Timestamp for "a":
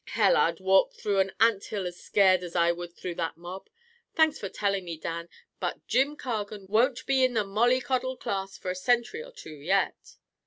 8.71-8.75